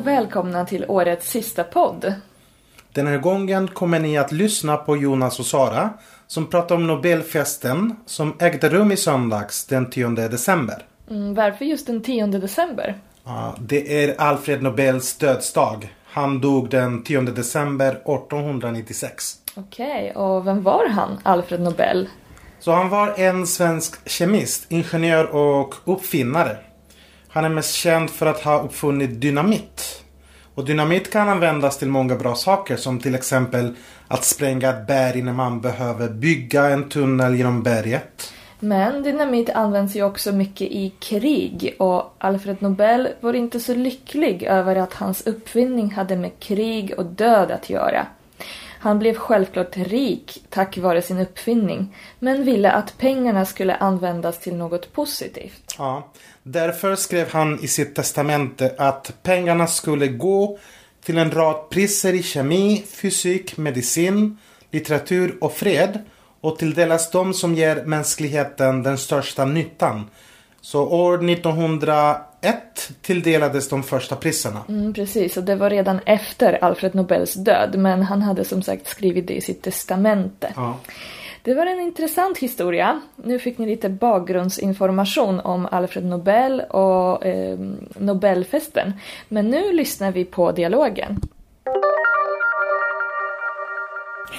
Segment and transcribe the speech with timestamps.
[0.00, 2.14] och välkomna till årets sista podd.
[2.92, 5.90] Den här gången kommer ni att lyssna på Jonas och Sara
[6.26, 10.86] som pratar om Nobelfesten som ägde rum i söndags den 10 december.
[11.10, 12.98] Mm, varför just den 10 december?
[13.24, 15.94] Ja, det är Alfred Nobels dödsdag.
[16.04, 19.34] Han dog den 10 december 1896.
[19.54, 22.08] Okej, och vem var han, Alfred Nobel?
[22.60, 26.56] Så han var en svensk kemist, ingenjör och uppfinnare.
[27.32, 30.04] Han är mest känd för att ha uppfunnit dynamit.
[30.54, 33.74] Och dynamit kan användas till många bra saker som till exempel
[34.08, 38.32] att spränga ett berg när man behöver bygga en tunnel genom berget.
[38.60, 44.42] Men dynamit används ju också mycket i krig och Alfred Nobel var inte så lycklig
[44.42, 48.06] över att hans uppfinning hade med krig och död att göra.
[48.82, 54.54] Han blev självklart rik tack vare sin uppfinning, men ville att pengarna skulle användas till
[54.54, 55.74] något positivt.
[55.78, 56.10] Ja,
[56.42, 60.58] därför skrev han i sitt testamente att pengarna skulle gå
[61.04, 64.38] till en rad priser i kemi, fysik, medicin,
[64.70, 65.98] litteratur och fred
[66.40, 70.10] och tilldelas de som ger mänskligheten den största nyttan.
[70.60, 71.18] Så år
[72.40, 74.60] 1901 tilldelades de första priserna.
[74.68, 78.88] Mm, precis, och det var redan efter Alfred Nobels död, men han hade som sagt
[78.88, 80.52] skrivit det i sitt testamente.
[80.56, 80.78] Ja.
[81.42, 83.00] Det var en intressant historia.
[83.16, 87.58] Nu fick ni lite bakgrundsinformation om Alfred Nobel och eh,
[87.98, 88.92] Nobelfesten.
[89.28, 91.20] Men nu lyssnar vi på dialogen.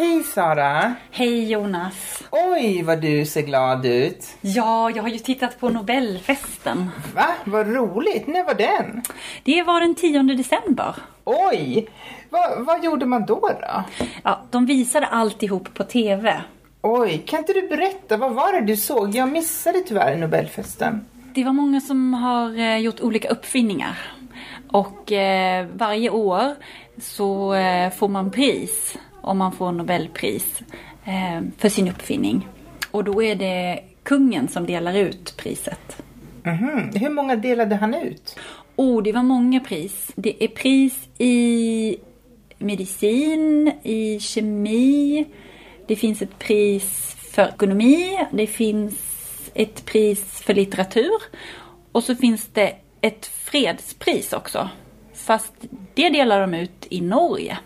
[0.00, 0.94] Hej Sara!
[1.10, 2.22] Hej Jonas!
[2.30, 4.36] Oj vad du ser glad ut.
[4.40, 6.90] Ja, jag har ju tittat på Nobelfesten.
[7.14, 7.26] Va?
[7.44, 8.26] Vad roligt.
[8.26, 9.02] När var den?
[9.44, 10.94] Det var den 10 december.
[11.24, 11.88] Oj!
[12.30, 13.84] Va, vad gjorde man då då?
[14.22, 16.40] Ja, de visade alltihop på TV.
[16.82, 18.16] Oj, kan inte du berätta?
[18.16, 19.14] Vad var det du såg?
[19.14, 21.06] Jag missade tyvärr Nobelfesten.
[21.34, 23.98] Det var många som har eh, gjort olika uppfinningar.
[24.72, 26.54] Och eh, varje år
[27.00, 30.62] så eh, får man pris om man får Nobelpris
[31.04, 32.48] eh, för sin uppfinning.
[32.90, 36.02] Och då är det kungen som delar ut priset.
[36.42, 36.90] Mhm.
[36.94, 38.38] Hur många delade han ut?
[38.76, 40.10] Oh, det var många pris.
[40.14, 41.96] Det är pris i
[42.58, 45.26] medicin, i kemi,
[45.86, 48.94] det finns ett pris för ekonomi, det finns
[49.54, 51.22] ett pris för litteratur
[51.92, 54.68] och så finns det ett fredspris också.
[55.14, 55.52] Fast
[55.94, 57.58] det delar de ut i Norge.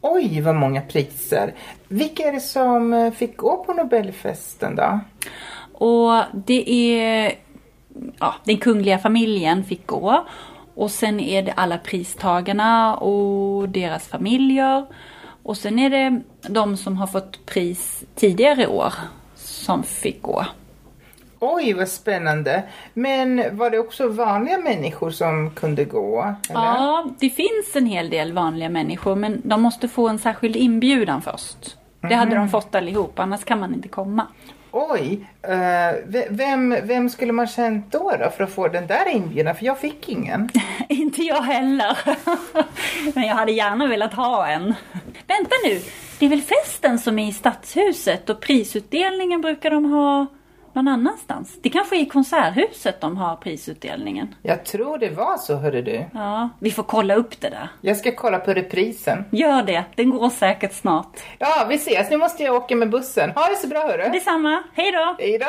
[0.00, 1.54] Oj, vad många priser.
[1.88, 5.00] Vilka är det som eh, fick gå på Nobelfesten då?
[5.72, 7.32] Och det är,
[8.18, 10.26] ja, den kungliga familjen fick gå.
[10.74, 14.86] Och sen är det alla pristagarna och deras familjer.
[15.42, 18.94] Och sen är det de som har fått pris tidigare år
[19.34, 20.44] som fick gå.
[21.40, 22.62] Oj, vad spännande.
[22.94, 26.34] Men var det också vanliga människor som kunde gå?
[26.50, 26.60] Eller?
[26.60, 31.22] Ja, det finns en hel del vanliga människor men de måste få en särskild inbjudan
[31.22, 31.76] först.
[32.00, 34.26] Det hade de fått allihop, annars kan man inte komma.
[34.70, 35.50] Oj, eh,
[36.06, 39.54] ve- vem, vem skulle man känt då, då för att få den där inbjudan?
[39.54, 40.48] För jag fick ingen.
[40.88, 41.98] Inte jag heller.
[43.14, 44.74] Men jag hade gärna velat ha en.
[45.26, 45.80] Vänta nu,
[46.18, 50.26] det är väl festen som är i stadshuset och prisutdelningen brukar de ha
[50.82, 51.58] någon annanstans?
[51.62, 54.34] Det kanske är i konserthuset de har prisutdelningen.
[54.42, 56.04] Jag tror det var så, hörde du.
[56.14, 57.68] Ja, vi får kolla upp det där.
[57.80, 59.24] Jag ska kolla på reprisen.
[59.30, 61.20] Gör det, den går säkert snart.
[61.38, 62.10] Ja, vi ses.
[62.10, 63.30] Nu måste jag åka med bussen.
[63.30, 64.08] Ha det så bra, hörru.
[64.12, 65.16] Detsamma, hej då!
[65.18, 65.46] Hej då.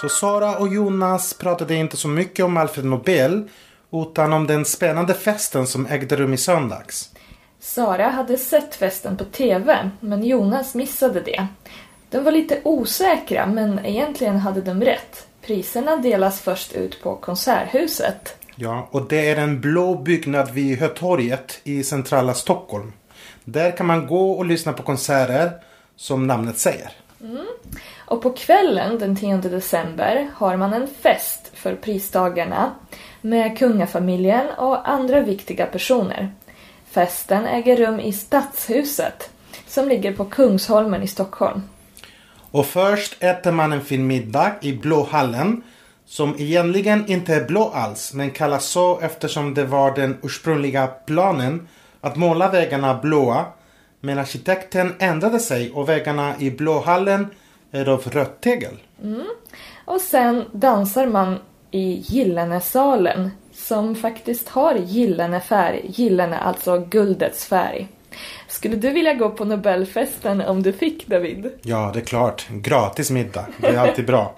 [0.00, 3.48] Så Sara och Jonas pratade inte så mycket om Alfred Nobel
[3.92, 7.12] utan om den spännande festen som ägde rum i söndags.
[7.60, 11.46] Sara hade sett festen på TV, men Jonas missade det.
[12.10, 15.26] De var lite osäkra, men egentligen hade de rätt.
[15.42, 18.36] Priserna delas först ut på Konserthuset.
[18.54, 22.92] Ja, och det är en blå byggnad vid Hötorget i centrala Stockholm.
[23.44, 25.50] Där kan man gå och lyssna på konserter
[25.96, 26.92] som namnet säger.
[27.96, 32.74] Och på kvällen den 10 december har man en fest för pristagarna
[33.20, 36.32] med kungafamiljen och andra viktiga personer.
[36.90, 39.30] Festen äger rum i Stadshuset
[39.66, 41.62] som ligger på Kungsholmen i Stockholm.
[42.56, 45.62] Och först äter man en fin middag i Blåhallen
[46.06, 51.68] som egentligen inte är blå alls men kallas så eftersom det var den ursprungliga planen
[52.00, 53.44] att måla väggarna blåa
[54.00, 57.26] men arkitekten ändrade sig och väggarna i Blåhallen
[57.70, 58.74] är av rött tegel.
[59.02, 59.26] Mm.
[59.84, 61.38] Och sen dansar man
[61.70, 67.88] i Gyllenesalen som faktiskt har gyllene färg, gyllene alltså guldets färg.
[68.48, 71.50] Skulle du vilja gå på Nobelfesten om du fick, David?
[71.62, 72.46] Ja, det är klart.
[72.50, 73.46] Gratis middag.
[73.60, 74.34] Det är alltid bra.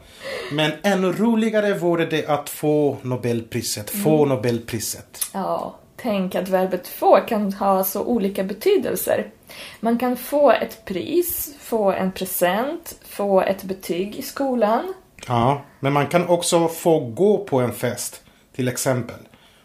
[0.53, 3.91] Men ännu roligare vore det att få Nobelpriset.
[3.91, 5.31] Få Nobelpriset.
[5.33, 9.27] Ja, tänk att verbet få kan ha så olika betydelser.
[9.81, 14.95] Man kan få ett pris, få en present, få ett betyg i skolan.
[15.27, 18.23] Ja, men man kan också få gå på en fest.
[18.57, 19.17] Till exempel.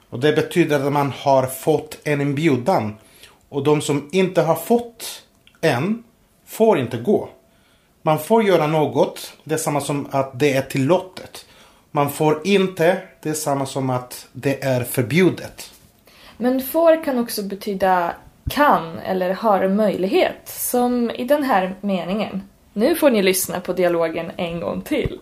[0.10, 2.95] Och det betyder att man har fått en inbjudan.
[3.54, 5.24] Och de som inte har fått
[5.62, 6.04] en
[6.46, 7.30] får inte gå.
[8.02, 9.34] Man får göra något.
[9.44, 11.46] Det är samma som att det är tillåtet.
[11.92, 12.98] Man får inte.
[13.22, 15.72] Det är samma som att det är förbjudet.
[16.38, 18.14] Men får kan också betyda
[18.50, 22.42] kan eller har möjlighet, som i den här meningen.
[22.74, 25.20] Nu får ni lyssna på dialogen en gång till.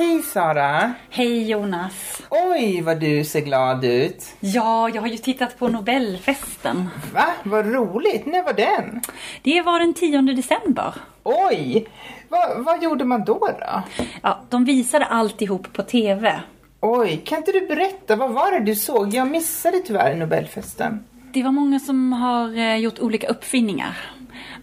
[0.00, 0.92] Hej Sara!
[1.10, 2.22] Hej Jonas!
[2.30, 4.24] Oj vad du ser glad ut.
[4.40, 6.88] Ja, jag har ju tittat på Nobelfesten.
[7.14, 7.24] Va?
[7.42, 8.26] Vad roligt.
[8.26, 9.00] När var den?
[9.42, 10.94] Det var den 10 december.
[11.22, 11.86] Oj!
[12.28, 13.82] Va, vad gjorde man då då?
[14.22, 16.40] Ja, de visade alltihop på TV.
[16.80, 18.16] Oj, kan inte du berätta?
[18.16, 19.14] Vad var det du såg?
[19.14, 21.04] Jag missade tyvärr Nobelfesten.
[21.32, 23.96] Det var många som har eh, gjort olika uppfinningar.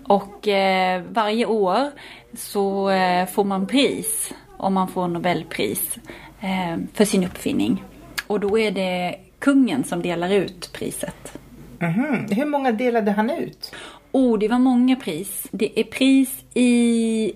[0.07, 1.91] Och eh, varje år
[2.37, 5.97] så eh, får man pris om man får Nobelpris
[6.41, 7.83] eh, för sin uppfinning.
[8.27, 11.37] Och då är det kungen som delar ut priset.
[11.79, 12.27] Mhm.
[12.31, 13.75] Hur många delade han ut?
[14.11, 15.47] Oh, det var många pris.
[15.51, 17.33] Det är pris i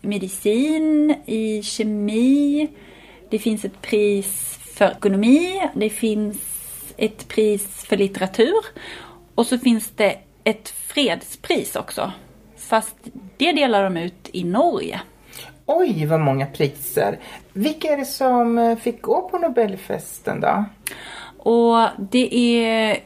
[0.00, 2.68] medicin, i kemi,
[3.30, 6.38] det finns ett pris för ekonomi, det finns
[6.96, 8.64] ett pris för litteratur
[9.34, 12.12] och så finns det ett fredspris också.
[12.56, 12.96] Fast
[13.36, 15.00] det delar de ut i Norge.
[15.66, 17.18] Oj, vad många priser.
[17.52, 20.64] Vilka är det som eh, fick gå på Nobelfesten då?
[21.38, 22.98] Och det är,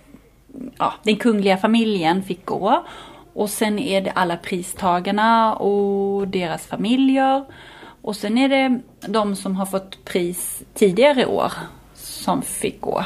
[0.78, 2.84] ja, den kungliga familjen fick gå.
[3.34, 7.44] Och sen är det alla pristagarna och deras familjer.
[8.02, 11.52] Och sen är det de som har fått pris tidigare år
[11.94, 13.04] som fick gå.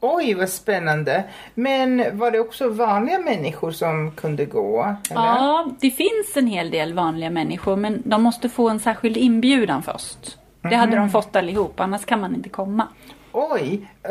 [0.00, 1.24] Oj, vad spännande.
[1.54, 4.82] Men var det också vanliga människor som kunde gå?
[5.10, 5.20] Eller?
[5.20, 9.82] Ja, det finst en hel del vanliga människor men de måste få en särskild inbjudan
[9.82, 10.38] först.
[10.62, 12.86] Det hade de fått allihop, annars kan man inte komma.
[13.32, 14.10] Oj, eh,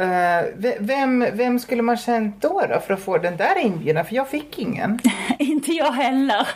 [0.56, 4.06] ve- vem, vem skulle man känt då, då för att få den där inbjudan?
[4.06, 5.00] För jag fick ingen.
[5.40, 6.48] Inte jag heller.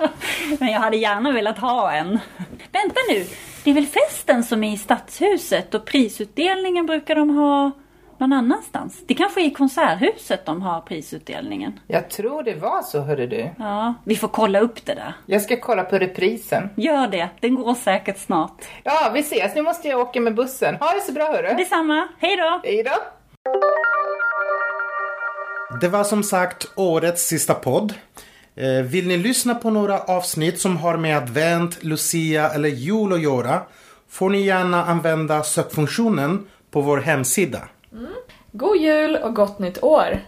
[0.60, 2.08] Men jag hade gärna velat ha en.
[2.72, 3.26] Vänta nu,
[3.64, 7.70] det är väl festen som är i Stadshuset och prisutdelningen brukar de ha
[8.26, 9.02] någon annanstans?
[9.06, 11.80] Det kanske är i Konserthuset de har prisutdelningen.
[11.86, 13.50] Jag tror det var så, hörde du.
[13.58, 15.14] Ja, vi får kolla upp det där.
[15.26, 16.70] Jag ska kolla på reprisen.
[16.76, 18.64] Gör det, den går säkert snart.
[18.82, 19.54] Ja, vi ses.
[19.54, 20.74] Nu måste jag åka med bussen.
[20.76, 21.54] Ha det så bra, hörru.
[21.56, 22.60] Detsamma, hej då!
[22.64, 22.92] Hej då.
[25.80, 27.94] Det var som sagt årets sista podd.
[28.56, 33.22] Eh, Vill ni lyssna på några avsnitt som har med advent, lucia eller jul att
[33.22, 33.62] göra
[34.10, 37.58] får ni gärna använda sökfunktionen på vår hemsida.
[38.52, 40.20] God jul och gott nytt år!